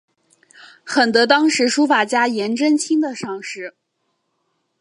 [0.83, 3.75] 很得当时书法家颜真卿的赏识。